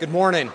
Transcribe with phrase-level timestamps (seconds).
[0.00, 0.50] Good morning.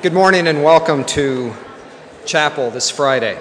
[0.00, 1.52] Good morning and welcome to
[2.24, 3.36] chapel this Friday.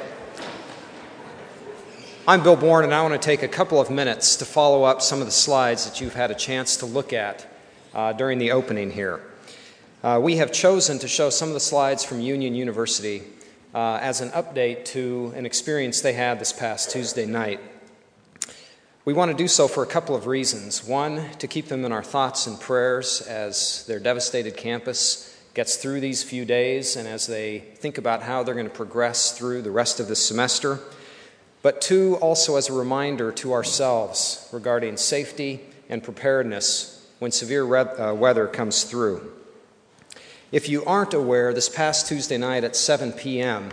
[2.28, 5.04] I'm Bill Born, and I want to take a couple of minutes to follow up
[5.04, 7.46] some of the slides that you've had a chance to look at
[7.94, 9.22] uh, during the opening here.
[10.04, 13.22] Uh, we have chosen to show some of the slides from Union University
[13.76, 17.60] uh, as an update to an experience they had this past Tuesday night.
[19.10, 20.84] We want to do so for a couple of reasons.
[20.84, 26.02] One, to keep them in our thoughts and prayers as their devastated campus gets through
[26.02, 29.72] these few days and as they think about how they're going to progress through the
[29.72, 30.80] rest of the semester.
[31.64, 38.14] But two, also as a reminder to ourselves regarding safety and preparedness when severe uh,
[38.14, 39.32] weather comes through.
[40.52, 43.72] If you aren't aware, this past Tuesday night at 7 p.m.,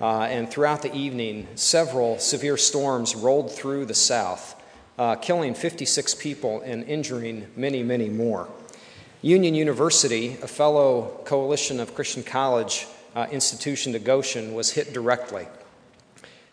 [0.00, 4.55] uh, and throughout the evening, several severe storms rolled through the south,
[4.98, 8.48] uh, killing 56 people and injuring many, many more.
[9.22, 15.46] Union University, a fellow coalition of Christian college uh, institution to Goshen, was hit directly.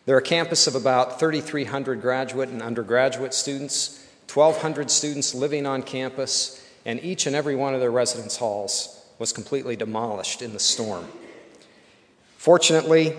[0.05, 6.65] They're a campus of about 3,300 graduate and undergraduate students, 1,200 students living on campus,
[6.85, 11.07] and each and every one of their residence halls was completely demolished in the storm.
[12.37, 13.15] Fortunately,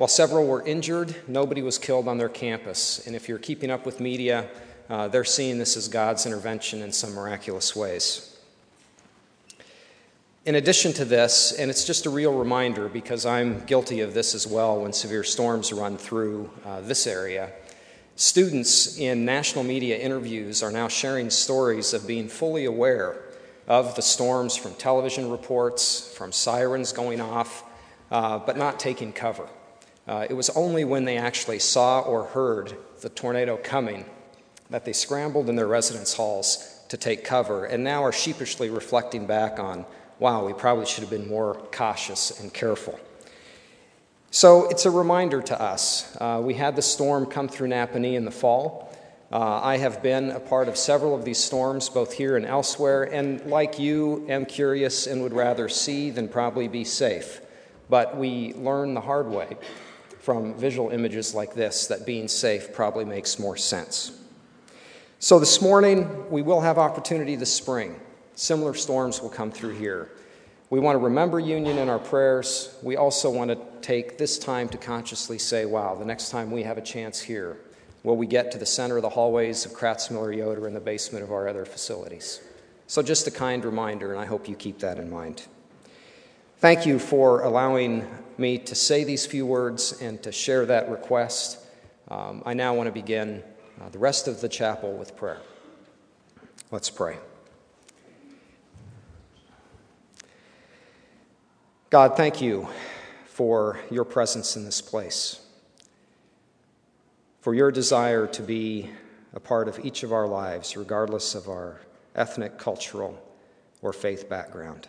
[0.00, 3.06] while several were injured, nobody was killed on their campus.
[3.06, 4.48] And if you're keeping up with media,
[4.88, 8.38] uh, they're seeing this as God's intervention in some miraculous ways.
[10.46, 14.34] In addition to this, and it's just a real reminder because I'm guilty of this
[14.34, 17.52] as well when severe storms run through uh, this area,
[18.16, 23.22] students in national media interviews are now sharing stories of being fully aware
[23.68, 27.64] of the storms from television reports, from sirens going off,
[28.10, 29.46] uh, but not taking cover.
[30.10, 34.04] Uh, it was only when they actually saw or heard the tornado coming
[34.68, 39.24] that they scrambled in their residence halls to take cover and now are sheepishly reflecting
[39.24, 39.86] back on
[40.18, 42.98] wow, we probably should have been more cautious and careful.
[44.32, 46.14] So it's a reminder to us.
[46.20, 48.94] Uh, we had the storm come through Napanee in the fall.
[49.32, 53.04] Uh, I have been a part of several of these storms, both here and elsewhere,
[53.04, 57.40] and like you, am curious and would rather see than probably be safe.
[57.88, 59.56] But we learn the hard way
[60.20, 64.12] from visual images like this that being safe probably makes more sense.
[65.18, 68.00] So this morning, we will have opportunity this spring
[68.40, 70.12] Similar storms will come through here.
[70.70, 72.74] We want to remember union in our prayers.
[72.82, 76.62] We also want to take this time to consciously say, wow, the next time we
[76.62, 77.58] have a chance here,
[78.02, 81.32] will we get to the center of the hallways of Kratz-Miller-Yoder in the basement of
[81.32, 82.40] our other facilities?
[82.86, 85.42] So, just a kind reminder, and I hope you keep that in mind.
[86.60, 88.08] Thank you for allowing
[88.40, 91.58] me to say these few words and to share that request.
[92.08, 93.42] Um, I now want to begin
[93.80, 95.40] uh, the rest of the chapel with prayer.
[96.70, 97.18] Let's pray.
[101.90, 102.68] God, thank you
[103.26, 105.40] for your presence in this place,
[107.40, 108.90] for your desire to be
[109.34, 111.80] a part of each of our lives, regardless of our
[112.14, 113.20] ethnic, cultural,
[113.82, 114.86] or faith background.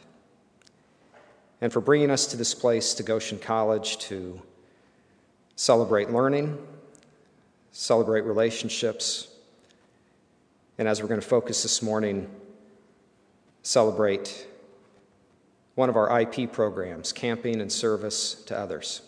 [1.61, 4.41] And for bringing us to this place, to Goshen College, to
[5.55, 6.57] celebrate learning,
[7.71, 9.27] celebrate relationships,
[10.79, 12.27] and as we're going to focus this morning,
[13.61, 14.47] celebrate
[15.75, 19.03] one of our IP programs, Camping and Service to Others.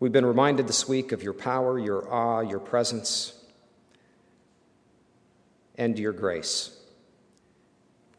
[0.00, 3.32] We've been reminded this week of your power, your awe, your presence,
[5.78, 6.76] and your grace.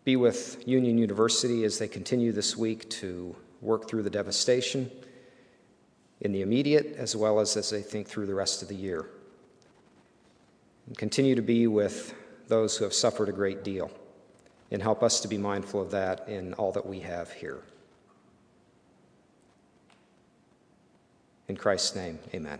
[0.05, 4.89] Be with Union University as they continue this week to work through the devastation
[6.21, 9.07] in the immediate as well as as they think through the rest of the year.
[10.85, 12.13] And continue to be with
[12.47, 13.89] those who have suffered a great deal
[14.69, 17.63] and help us to be mindful of that in all that we have here.
[21.47, 22.59] In Christ's name, amen.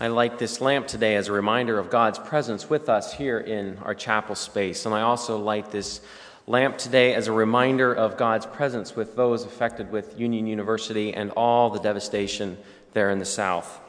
[0.00, 3.78] I light this lamp today as a reminder of God's presence with us here in
[3.78, 4.86] our chapel space.
[4.86, 6.00] And I also light this
[6.46, 11.30] lamp today as a reminder of God's presence with those affected with Union University and
[11.32, 12.56] all the devastation
[12.94, 13.80] there in the South.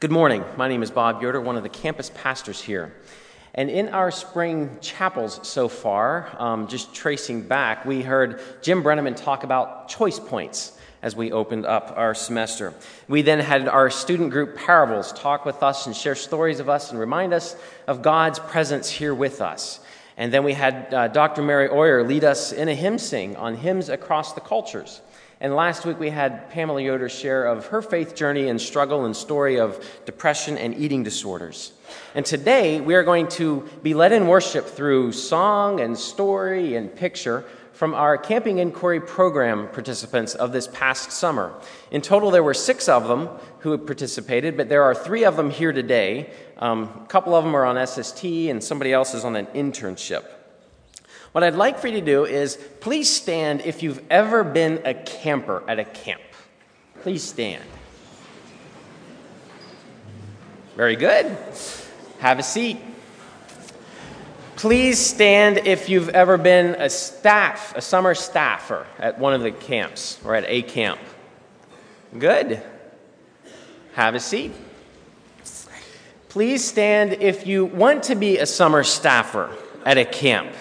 [0.00, 0.44] Good morning.
[0.56, 2.92] My name is Bob Yoder, one of the campus pastors here.
[3.54, 9.14] And in our spring chapels so far, um, just tracing back, we heard Jim Brenneman
[9.14, 12.72] talk about choice points as we opened up our semester.
[13.08, 16.90] We then had our student group parables talk with us and share stories of us
[16.90, 17.56] and remind us
[17.88, 19.80] of God's presence here with us.
[20.16, 21.42] And then we had uh, Dr.
[21.42, 25.00] Mary Oyer lead us in a hymn sing on hymns across the cultures
[25.40, 29.16] And last week we had Pamela Yoder share of her faith journey and struggle and
[29.16, 31.72] story of depression and eating disorders.
[32.14, 36.94] And today we are going to be led in worship through song and story and
[36.94, 41.54] picture from our Camping Inquiry program participants of this past summer.
[41.90, 43.28] In total, there were six of them
[43.60, 46.32] who participated, but there are three of them here today.
[46.58, 50.24] Um, a couple of them are on SST, and somebody else is on an internship.
[51.32, 54.92] What I'd like for you to do is please stand if you've ever been a
[54.92, 56.20] camper at a camp.
[57.02, 57.64] Please stand.
[60.76, 61.36] Very good.
[62.18, 62.78] Have a seat.
[64.56, 69.50] Please stand if you've ever been a staff, a summer staffer at one of the
[69.50, 71.00] camps or at a camp.
[72.16, 72.62] Good.
[73.94, 74.52] Have a seat.
[76.28, 79.50] Please stand if you want to be a summer staffer
[79.84, 80.52] at a camp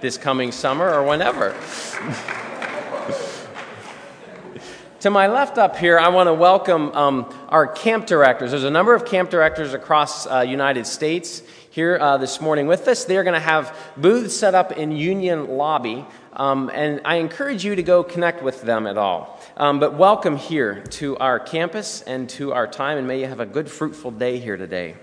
[0.00, 1.50] this coming summer or whenever.
[5.00, 8.50] to my left up here, I want to welcome um, our camp directors.
[8.50, 11.42] There's a number of camp directors across uh, United States
[11.76, 13.04] here uh, this morning with us.
[13.04, 17.74] They're going to have booths set up in Union Lobby, um, and I encourage you
[17.74, 19.38] to go connect with them at all.
[19.58, 23.40] Um, but welcome here to our campus and to our time, and may you have
[23.40, 24.94] a good, fruitful day here today.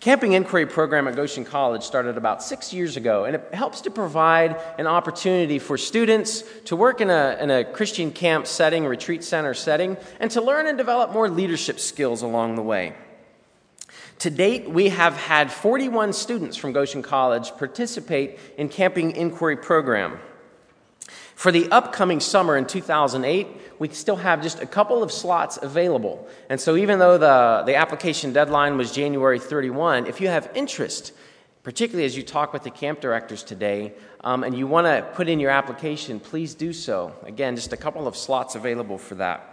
[0.00, 3.92] Camping Inquiry program at Goshen College started about six years ago, and it helps to
[3.92, 9.22] provide an opportunity for students to work in a, in a Christian camp setting, retreat
[9.22, 12.96] center setting, and to learn and develop more leadership skills along the way.
[14.20, 20.18] To date, we have had 41 students from Goshen College participate in Camping Inquiry program.
[21.34, 23.48] For the upcoming summer in 2008,
[23.80, 26.28] we still have just a couple of slots available.
[26.48, 31.12] And so, even though the, the application deadline was January 31, if you have interest,
[31.64, 33.92] particularly as you talk with the camp directors today,
[34.22, 37.12] um, and you want to put in your application, please do so.
[37.24, 39.51] Again, just a couple of slots available for that.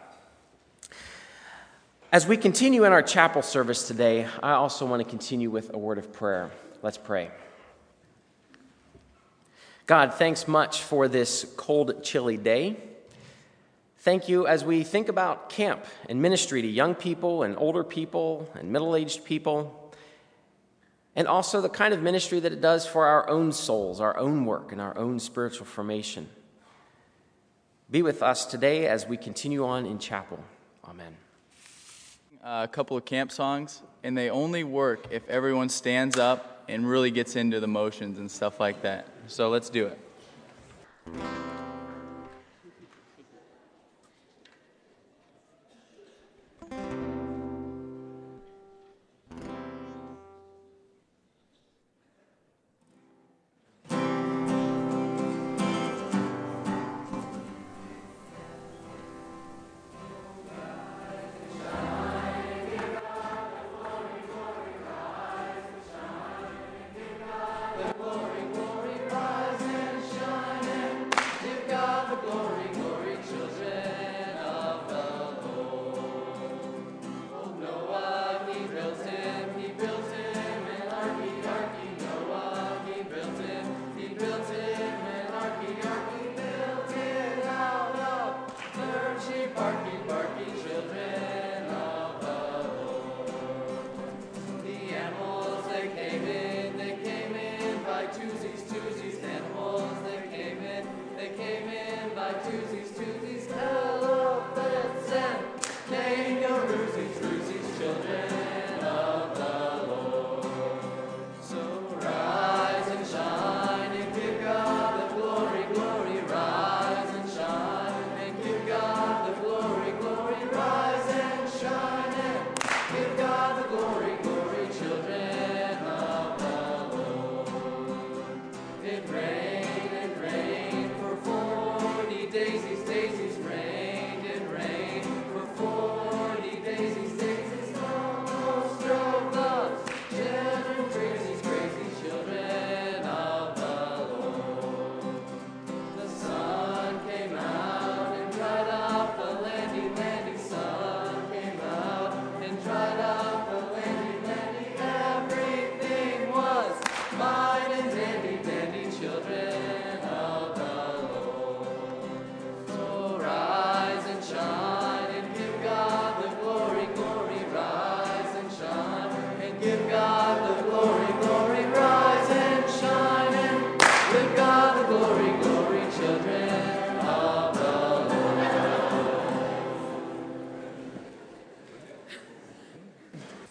[2.11, 5.77] As we continue in our chapel service today, I also want to continue with a
[5.77, 6.49] word of prayer.
[6.81, 7.29] Let's pray.
[9.85, 12.77] God, thanks much for this cold, chilly day.
[13.99, 18.51] Thank you as we think about camp and ministry to young people and older people
[18.55, 19.93] and middle aged people,
[21.15, 24.45] and also the kind of ministry that it does for our own souls, our own
[24.45, 26.27] work, and our own spiritual formation.
[27.91, 30.43] Be with us today as we continue on in chapel.
[30.83, 31.15] Amen.
[32.41, 36.89] Uh, a couple of camp songs, and they only work if everyone stands up and
[36.89, 39.07] really gets into the motions and stuff like that.
[39.27, 41.48] So let's do it.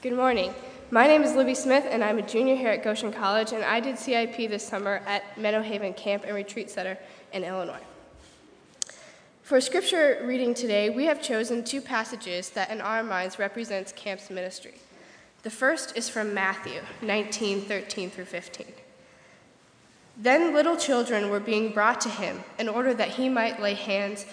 [0.00, 0.54] Good morning.
[0.92, 3.80] My name is Libby Smith, and I'm a junior here at Goshen College, and I
[3.80, 6.96] did CIP this summer at Menno Haven Camp and Retreat Center
[7.32, 7.82] in Illinois.
[9.42, 14.30] For scripture reading today, we have chosen two passages that in our minds represents camp's
[14.30, 14.74] ministry.
[15.42, 18.66] The first is from Matthew 19, 13 through 15.
[20.16, 24.26] Then little children were being brought to him in order that he might lay hands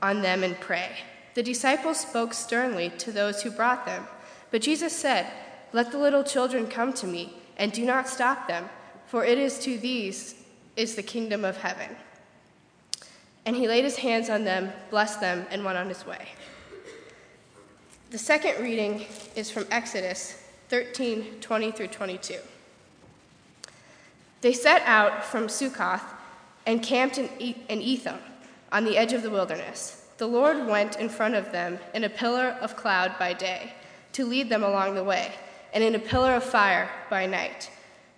[0.00, 0.88] on them and pray.
[1.34, 4.06] The disciples spoke sternly to those who brought them,
[4.52, 5.26] but Jesus said,
[5.72, 8.68] Let the little children come to me, and do not stop them,
[9.06, 10.36] for it is to these
[10.76, 11.96] is the kingdom of heaven.
[13.44, 16.28] And he laid his hands on them, blessed them, and went on his way.
[18.10, 22.36] The second reading is from Exodus 13 20 through 22.
[24.42, 26.02] They set out from Sukkoth
[26.66, 28.18] and camped in, Etham
[28.70, 30.08] on the edge of the wilderness.
[30.18, 33.72] The Lord went in front of them in a pillar of cloud by day
[34.12, 35.32] to lead them along the way,
[35.72, 37.70] and in a pillar of fire by night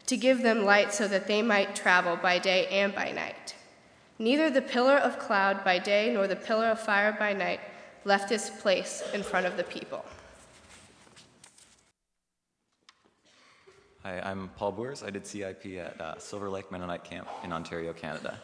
[0.07, 3.55] to give them light so that they might travel by day and by night.
[4.19, 7.61] Neither the pillar of cloud by day nor the pillar of fire by night
[8.05, 10.05] left its place in front of the people.
[14.03, 15.03] Hi, I'm Paul Boers.
[15.03, 18.39] I did CIP at uh, Silver Lake Mennonite Camp in Ontario, Canada.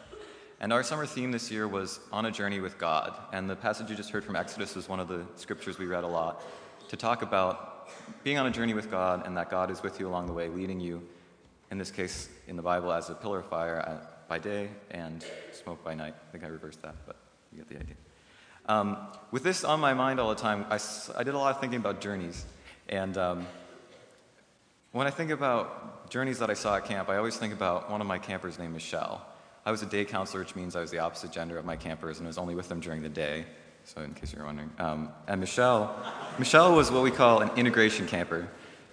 [0.59, 3.15] And our summer theme this year was On a Journey with God.
[3.31, 6.03] And the passage you just heard from Exodus is one of the scriptures we read
[6.03, 6.43] a lot
[6.91, 7.87] to talk about
[8.21, 10.49] being on a journey with God and that God is with you along the way,
[10.49, 11.01] leading you,
[11.71, 15.23] in this case in the Bible, as a pillar of fire uh, by day and
[15.53, 16.13] smoke by night.
[16.27, 17.15] I think I reversed that, but
[17.49, 17.95] you get the idea.
[18.65, 18.97] Um,
[19.31, 20.77] with this on my mind all the time, I,
[21.15, 22.45] I did a lot of thinking about journeys.
[22.89, 23.47] And um,
[24.91, 28.01] when I think about journeys that I saw at camp, I always think about one
[28.01, 29.25] of my campers named Michelle.
[29.65, 32.17] I was a day counselor, which means I was the opposite gender of my campers
[32.17, 33.45] and was only with them during the day.
[33.83, 35.95] So, in case you're wondering, um, and Michelle,
[36.39, 38.47] Michelle was what we call an integration camper.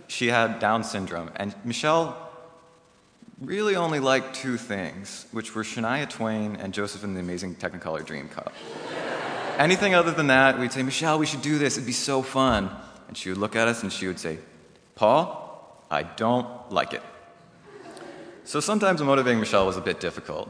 [0.09, 2.29] She had Down syndrome, and Michelle
[3.41, 8.05] really only liked two things, which were Shania Twain and Joseph and the Amazing Technicolor
[8.05, 8.53] Dreamcoat.
[9.59, 11.77] Anything other than that, we'd say, Michelle, we should do this.
[11.77, 12.71] It'd be so fun.
[13.09, 14.39] And she would look at us and she would say,
[14.95, 17.03] Paul, I don't like it.
[18.45, 20.49] So sometimes motivating Michelle was a bit difficult.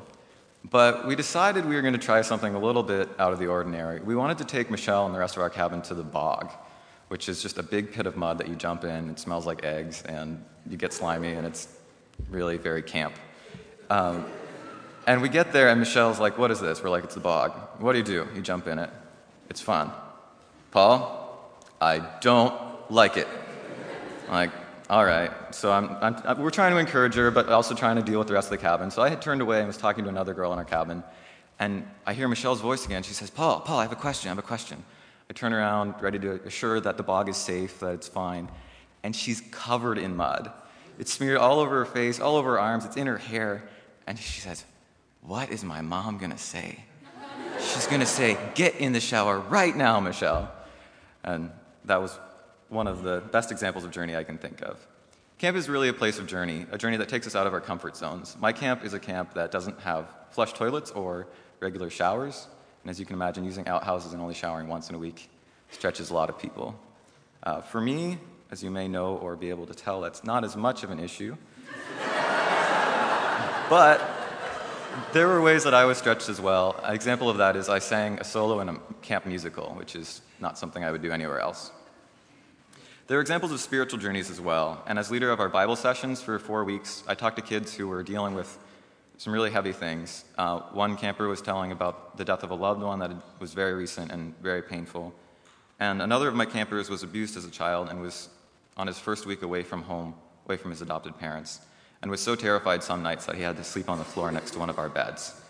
[0.64, 3.46] But we decided we were going to try something a little bit out of the
[3.46, 4.00] ordinary.
[4.00, 6.50] We wanted to take Michelle and the rest of our cabin to the bog,
[7.08, 9.10] which is just a big pit of mud that you jump in.
[9.10, 11.68] It smells like eggs, and you get slimy, and it's
[12.28, 13.14] really very camp.
[13.88, 14.26] Um,
[15.06, 16.82] and we get there, and Michelle's like, What is this?
[16.82, 17.52] We're like, It's the bog.
[17.80, 18.28] What do you do?
[18.34, 18.90] You jump in it.
[19.48, 19.90] It's fun.
[20.70, 22.54] Paul, I don't
[22.90, 23.28] like it.
[24.26, 24.50] I'm like,
[24.90, 25.30] all right.
[25.54, 28.28] So I'm, I'm, uh, we're trying to encourage her, but also trying to deal with
[28.28, 28.90] the rest of the cabin.
[28.90, 31.04] So I had turned away and was talking to another girl in our cabin.
[31.58, 33.02] And I hear Michelle's voice again.
[33.02, 34.28] She says, Paul, Paul, I have a question.
[34.28, 34.82] I have a question.
[35.28, 38.48] I turn around, ready to assure that the bog is safe, that it's fine.
[39.02, 40.50] And she's covered in mud.
[40.98, 43.68] It's smeared all over her face, all over her arms, it's in her hair.
[44.06, 44.64] And she says,
[45.20, 46.84] What is my mom going to say?
[47.60, 50.50] She's going to say, Get in the shower right now, Michelle.
[51.22, 51.50] And
[51.84, 52.18] that was
[52.68, 54.78] one of the best examples of journey I can think of.
[55.38, 57.60] Camp is really a place of journey, a journey that takes us out of our
[57.60, 58.36] comfort zones.
[58.40, 61.28] My camp is a camp that doesn't have flush toilets or
[61.60, 62.48] regular showers,
[62.82, 65.30] and as you can imagine, using outhouses and only showering once in a week
[65.70, 66.78] stretches a lot of people.
[67.42, 68.18] Uh, for me,
[68.50, 70.98] as you may know or be able to tell, that's not as much of an
[70.98, 71.36] issue.
[73.68, 74.00] but
[75.12, 76.80] there were ways that I was stretched as well.
[76.82, 80.22] An example of that is I sang a solo in a camp musical, which is
[80.40, 81.70] not something I would do anywhere else.
[83.08, 84.84] There are examples of spiritual journeys as well.
[84.86, 87.88] And as leader of our Bible sessions for four weeks, I talked to kids who
[87.88, 88.58] were dealing with
[89.16, 90.26] some really heavy things.
[90.36, 93.10] Uh, one camper was telling about the death of a loved one that
[93.40, 95.14] was very recent and very painful.
[95.80, 98.28] And another of my campers was abused as a child and was
[98.76, 101.60] on his first week away from home, away from his adopted parents,
[102.02, 104.50] and was so terrified some nights that he had to sleep on the floor next
[104.50, 105.40] to one of our beds.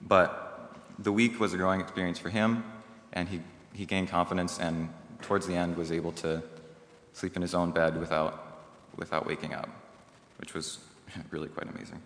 [0.00, 2.62] But the week was a growing experience for him,
[3.12, 3.40] and he,
[3.74, 4.88] he gained confidence and
[5.20, 6.44] towards the end was able to
[7.18, 8.62] sleep in his own bed without,
[8.96, 9.68] without waking up,
[10.38, 10.78] which was
[11.30, 12.00] really quite amazing.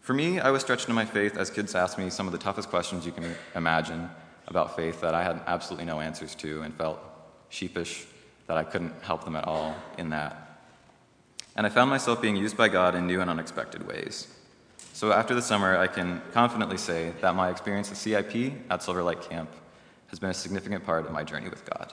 [0.00, 2.38] For me, I was stretched in my faith as kids asked me some of the
[2.38, 4.10] toughest questions you can imagine
[4.48, 6.98] about faith that I had absolutely no answers to and felt
[7.48, 8.06] sheepish
[8.46, 10.60] that I couldn't help them at all in that.
[11.56, 14.28] And I found myself being used by God in new and unexpected ways.
[14.92, 19.02] So after the summer, I can confidently say that my experience at CIP at Silver
[19.02, 19.50] Lake Camp
[20.08, 21.92] has been a significant part of my journey with God.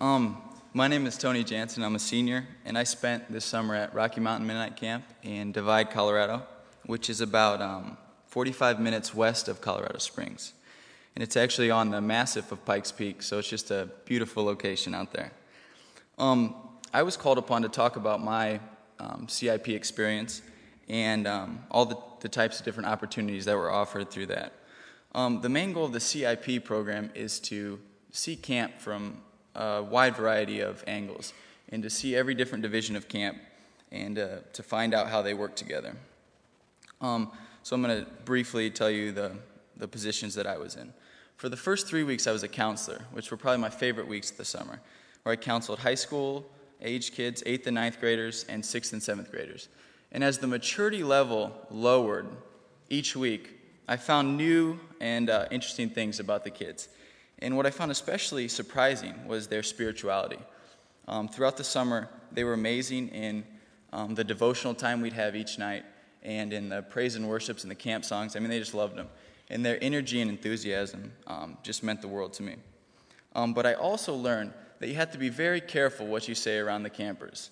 [0.00, 1.84] Um, my name is Tony Janzen.
[1.84, 5.90] I'm a senior, and I spent this summer at Rocky Mountain Mennonite Camp in Divide,
[5.90, 6.42] Colorado,
[6.86, 7.96] which is about um,
[8.26, 10.52] 45 minutes west of Colorado Springs.
[11.14, 14.96] and it's actually on the massif of Pikes Peak, so it's just a beautiful location
[14.96, 15.30] out there.
[16.18, 16.56] Um,
[16.92, 18.58] I was called upon to talk about my
[18.98, 20.42] um, CIP experience
[20.88, 24.52] and um, all the, the, types of different opportunities that were offered through that.
[25.14, 27.78] Um, the main goal of the CIP program is to
[28.10, 29.22] see camp from
[29.54, 31.32] a wide variety of angles
[31.70, 33.38] and to see every different division of camp
[33.92, 35.94] and uh, to find out how they work together.
[37.00, 37.30] Um,
[37.62, 39.32] so I'm going to briefly tell you the,
[39.76, 40.92] the positions that I was in.
[41.36, 44.30] For the first three weeks, I was a counselor, which were probably my favorite weeks
[44.30, 44.80] of the summer,
[45.22, 46.46] where I counseled high school
[46.82, 49.68] age kids, eighth and ninth graders, and sixth and seventh graders.
[50.12, 52.28] And as the maturity level lowered
[52.90, 53.50] each week,
[53.88, 56.88] I found new and uh, interesting things about the kids.
[57.40, 60.38] And what I found especially surprising was their spirituality.
[61.08, 63.44] Um, throughout the summer, they were amazing in
[63.92, 65.84] um, the devotional time we'd have each night
[66.22, 68.34] and in the praise and worships and the camp songs.
[68.34, 69.08] I mean, they just loved them.
[69.50, 72.56] And their energy and enthusiasm um, just meant the world to me.
[73.34, 76.58] Um, but I also learned that you have to be very careful what you say
[76.58, 77.50] around the campers.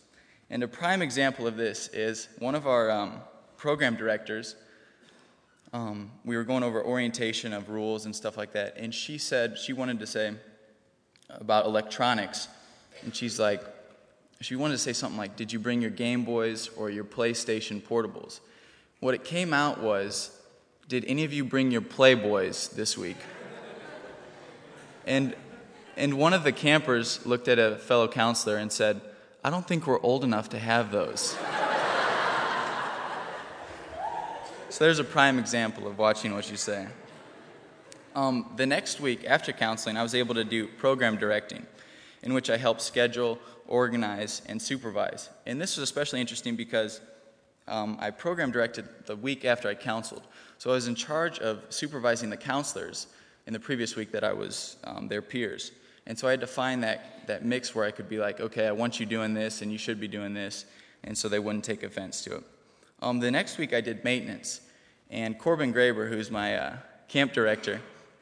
[0.48, 3.20] And a prime example of this is one of our um,
[3.56, 4.56] program directors.
[5.72, 9.56] Um, we were going over orientation of rules and stuff like that, and she said
[9.58, 10.34] she wanted to say
[11.30, 12.48] about electronics,
[13.02, 13.62] and she's like,
[14.42, 17.80] she wanted to say something like, Did you bring your Game Boys or your PlayStation
[17.80, 18.40] portables?
[19.00, 20.36] What it came out was,
[20.88, 23.16] Did any of you bring your Playboys this week?
[25.06, 25.34] and
[25.96, 29.00] and one of the campers looked at a fellow counselor and said,
[29.44, 31.36] I don't think we're old enough to have those.
[34.82, 36.88] There's a prime example of watching what you say.
[38.16, 41.64] Um, the next week after counseling, I was able to do program directing,
[42.24, 45.30] in which I helped schedule, organize, and supervise.
[45.46, 47.00] And this was especially interesting because
[47.68, 50.24] um, I program directed the week after I counseled.
[50.58, 53.06] So I was in charge of supervising the counselors
[53.46, 55.70] in the previous week that I was um, their peers.
[56.08, 58.66] And so I had to find that, that mix where I could be like, okay,
[58.66, 60.64] I want you doing this, and you should be doing this,
[61.04, 62.44] and so they wouldn't take offense to it.
[63.00, 64.60] Um, the next week I did maintenance,
[65.12, 67.80] and Corbin Graber, who's my uh, camp director,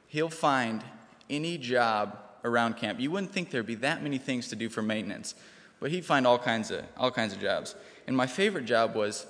[0.08, 0.82] he'll find
[1.30, 2.98] any job around camp.
[2.98, 5.36] You wouldn't think there'd be that many things to do for maintenance,
[5.78, 7.76] but he'd find all kinds of all kinds of jobs.
[8.08, 9.26] And my favorite job was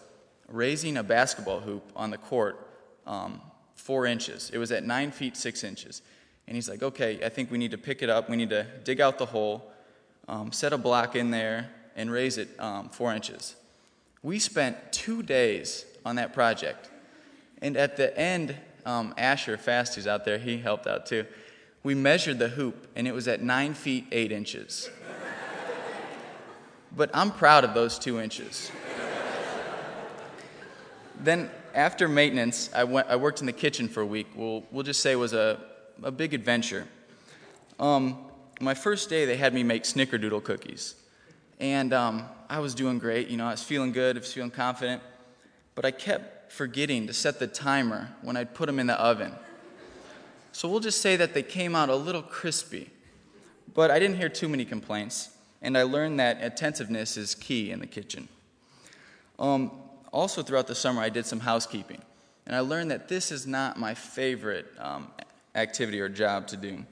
[0.48, 2.66] raising a basketball hoop on the court
[3.06, 3.42] um,
[3.74, 4.50] four inches.
[4.50, 6.00] It was at nine feet six inches.
[6.48, 8.28] And he's like, okay, I think we need to pick it up.
[8.28, 9.70] We need to dig out the hole,
[10.28, 13.54] um, set a block in there, and raise it um, four inches.
[14.22, 16.90] We spent two days on that project.
[17.62, 21.26] And at the end, um, Asher Fast, who's out there, he helped out too.
[21.82, 24.90] We measured the hoop, and it was at nine feet eight inches.
[26.96, 28.70] but I'm proud of those two inches.
[31.20, 34.26] then, after maintenance, I, went, I worked in the kitchen for a week.
[34.34, 35.60] We'll, we'll just say it was a
[36.02, 36.86] a big adventure.
[37.78, 38.18] Um,
[38.60, 40.94] my first day, they had me make snickerdoodle cookies.
[41.58, 43.28] And um, I was doing great.
[43.28, 45.02] You know, I was feeling good, I was feeling confident.
[45.74, 49.32] But I kept forgetting to set the timer when I'd put them in the oven.
[50.52, 52.90] So we'll just say that they came out a little crispy.
[53.72, 55.30] But I didn't hear too many complaints.
[55.62, 58.28] And I learned that attentiveness is key in the kitchen.
[59.38, 59.70] Um,
[60.12, 62.02] also, throughout the summer, I did some housekeeping.
[62.46, 65.08] And I learned that this is not my favorite um,
[65.54, 66.84] activity or job to do.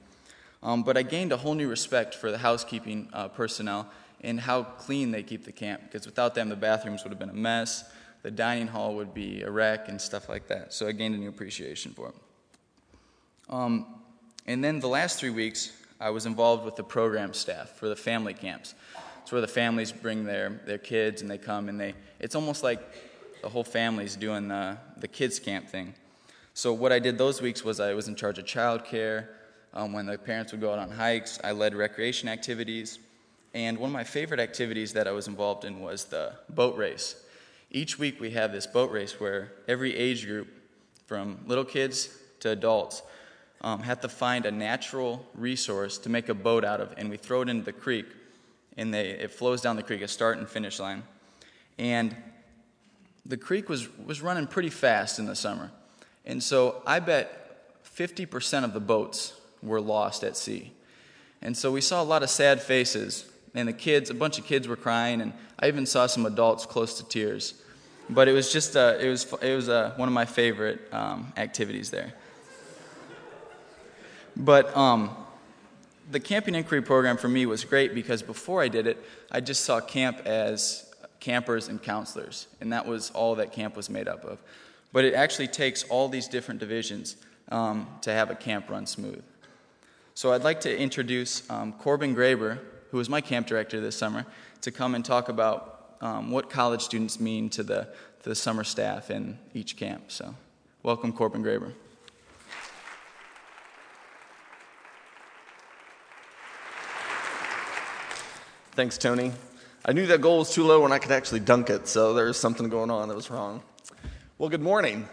[0.63, 3.89] Um, but I gained a whole new respect for the housekeeping uh, personnel
[4.21, 7.29] and how clean they keep the camp, because without them, the bathrooms would have been
[7.29, 7.89] a mess,
[8.21, 10.73] the dining hall would be a wreck, and stuff like that.
[10.73, 12.15] So I gained a new appreciation for it.
[13.49, 13.85] Um,
[14.45, 17.95] and then the last three weeks, I was involved with the program staff for the
[17.95, 18.73] family camps.
[19.21, 22.63] It's where the families bring their, their kids and they come and they, it's almost
[22.63, 22.81] like
[23.41, 25.93] the whole family's doing the, the kids' camp thing.
[26.53, 29.27] So, what I did those weeks was I was in charge of childcare.
[29.73, 32.99] Um, when the parents would go out on hikes, I led recreation activities.
[33.53, 37.23] And one of my favorite activities that I was involved in was the boat race.
[37.71, 40.47] Each week we have this boat race where every age group,
[41.05, 43.03] from little kids to adults,
[43.61, 47.17] um, have to find a natural resource to make a boat out of, and we
[47.17, 48.07] throw it into the creek,
[48.77, 51.03] and they, it flows down the creek, a start and finish line.
[51.77, 52.15] And
[53.25, 55.71] the creek was, was running pretty fast in the summer.
[56.25, 60.71] And so I bet 50% of the boats were lost at sea.
[61.41, 64.45] And so we saw a lot of sad faces, and the kids, a bunch of
[64.45, 67.55] kids were crying, and I even saw some adults close to tears.
[68.09, 71.31] But it was just, uh, it was, it was uh, one of my favorite um,
[71.37, 72.13] activities there.
[74.35, 75.15] But um,
[76.11, 78.97] the camping inquiry program for me was great because before I did it,
[79.31, 83.89] I just saw camp as campers and counselors, and that was all that camp was
[83.89, 84.39] made up of.
[84.91, 87.17] But it actually takes all these different divisions
[87.51, 89.21] um, to have a camp run smooth.
[90.15, 92.59] So I'd like to introduce um, Corbin Graber,
[92.91, 94.25] who was my camp director this summer,
[94.61, 97.87] to come and talk about um, what college students mean to the,
[98.23, 100.11] to the summer staff in each camp.
[100.11, 100.35] So
[100.83, 101.73] welcome, Corbin Graber.
[108.71, 109.33] Thanks, Tony.
[109.85, 112.37] I knew that goal was too low when I could actually dunk it, so there's
[112.37, 113.61] something going on that was wrong.
[114.37, 115.07] Well, good morning.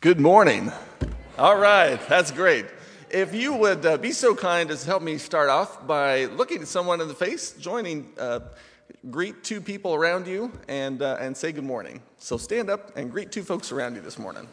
[0.00, 0.70] Good morning.
[1.38, 2.66] All right, that's great.
[3.10, 6.60] If you would uh, be so kind as to help me start off by looking
[6.60, 8.40] at someone in the face, joining, uh,
[9.10, 12.02] greet two people around you, and, uh, and say good morning.
[12.18, 14.46] So stand up and greet two folks around you this morning.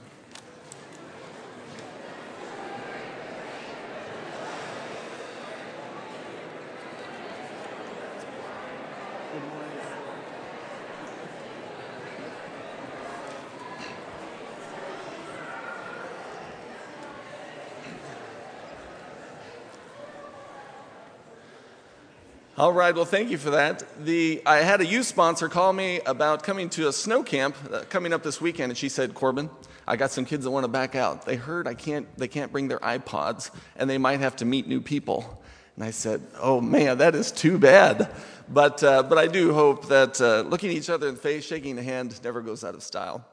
[22.58, 23.84] All right, well, thank you for that.
[24.06, 27.82] The, I had a youth sponsor call me about coming to a snow camp uh,
[27.90, 29.50] coming up this weekend, and she said, Corbin,
[29.86, 31.26] I got some kids that want to back out.
[31.26, 34.68] They heard I can't, they can't bring their iPods, and they might have to meet
[34.68, 35.44] new people.
[35.76, 38.10] And I said, Oh man, that is too bad.
[38.48, 41.76] But, uh, but I do hope that uh, looking each other in the face, shaking
[41.76, 43.26] the hand, never goes out of style.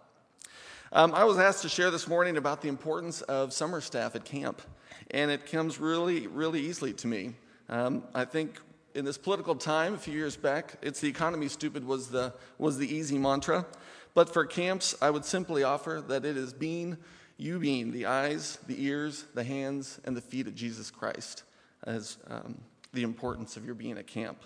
[0.91, 4.25] Um, I was asked to share this morning about the importance of summer staff at
[4.25, 4.63] camp,
[5.13, 7.35] and it comes really, really easily to me.
[7.69, 8.59] Um, I think
[8.95, 12.79] in this political time a few years back, it's the economy stupid was the, was
[12.79, 13.67] the easy mantra.
[14.15, 16.99] But for camps, I would simply offer that it is being,
[17.39, 21.45] you being the eyes, the ears, the hands, and the feet of Jesus Christ
[21.85, 22.61] as um,
[22.93, 24.43] the importance of your being at camp.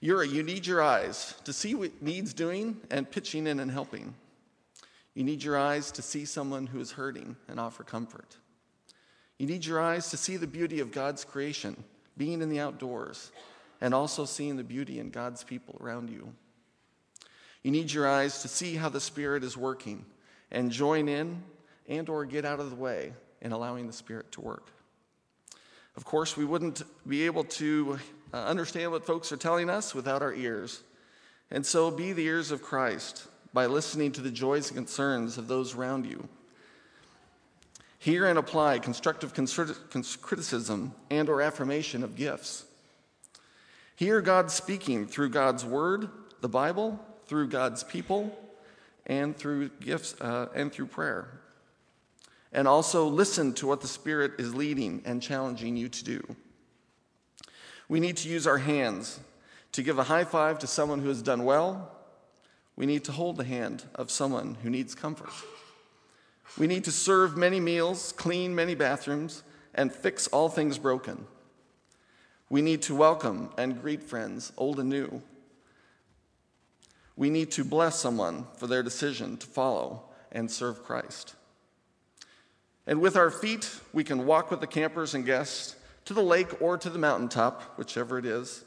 [0.00, 4.14] You're, you need your eyes to see what needs doing and pitching in and helping.
[5.14, 8.36] You need your eyes to see someone who is hurting and offer comfort.
[9.38, 11.84] You need your eyes to see the beauty of God's creation
[12.16, 13.30] being in the outdoors,
[13.80, 16.32] and also seeing the beauty in God's people around you.
[17.62, 20.04] You need your eyes to see how the Spirit is working
[20.50, 21.42] and join in
[21.88, 24.70] and or get out of the way in allowing the Spirit to work.
[25.96, 27.98] Of course, we wouldn't be able to
[28.32, 30.82] uh, understand what folks are telling us without our ears.
[31.50, 35.46] And so be the ears of Christ by listening to the joys and concerns of
[35.46, 36.28] those around you
[38.04, 39.32] Hear and apply constructive
[40.20, 42.66] criticism and or affirmation of gifts.
[43.96, 46.10] Hear God speaking through God's word,
[46.42, 48.38] the Bible, through God's people,
[49.06, 51.40] and through gifts uh, and through prayer.
[52.52, 56.36] And also listen to what the Spirit is leading and challenging you to do.
[57.88, 59.18] We need to use our hands
[59.72, 61.90] to give a high five to someone who has done well.
[62.76, 65.30] We need to hold the hand of someone who needs comfort.
[66.58, 69.42] We need to serve many meals, clean many bathrooms,
[69.74, 71.26] and fix all things broken.
[72.48, 75.22] We need to welcome and greet friends, old and new.
[77.16, 81.34] We need to bless someone for their decision to follow and serve Christ.
[82.86, 86.60] And with our feet, we can walk with the campers and guests to the lake
[86.60, 88.64] or to the mountaintop, whichever it is.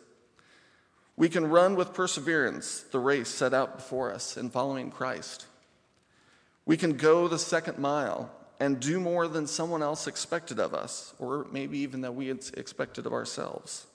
[1.16, 5.46] We can run with perseverance the race set out before us in following Christ.
[6.68, 11.14] We can go the second mile and do more than someone else expected of us,
[11.18, 13.88] or maybe even that we had expected of ourselves.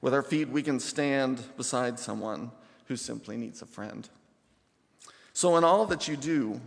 [0.00, 2.52] With our feet, we can stand beside someone
[2.86, 4.08] who simply needs a friend.
[5.32, 6.60] So, in all that you do,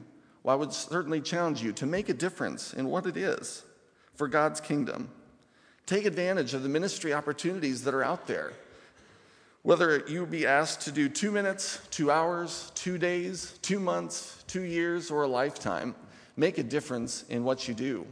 [0.44, 3.64] well, I would certainly challenge you to make a difference in what it is
[4.16, 5.10] for God's kingdom.
[5.86, 8.52] Take advantage of the ministry opportunities that are out there
[9.68, 14.62] whether you be asked to do two minutes, two hours, two days, two months, two
[14.62, 15.94] years, or a lifetime,
[16.38, 18.08] make a difference in what you do.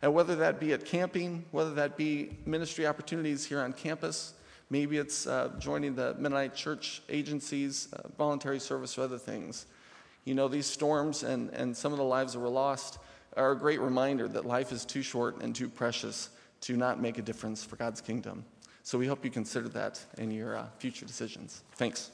[0.00, 4.32] And whether that be at camping, whether that be ministry opportunities here on campus,
[4.70, 9.66] maybe it's uh, joining the Mennonite Church agencies, uh, voluntary service, or other things.
[10.24, 13.00] You know, these storms and, and some of the lives that were lost
[13.36, 16.30] are a great reminder that life is too short and too precious
[16.62, 18.46] to not make a difference for God's kingdom.
[18.86, 21.64] So we hope you consider that in your uh, future decisions.
[21.72, 22.12] Thanks.